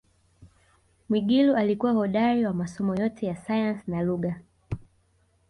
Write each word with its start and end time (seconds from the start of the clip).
Mwigulu 1.09 1.55
alikuwa 1.55 1.91
hodari 1.91 2.45
wa 2.45 2.53
masomo 2.53 2.95
yote 2.95 3.25
ya 3.25 3.35
sayansi 3.35 3.91
na 3.91 4.01
lugha 4.01 4.41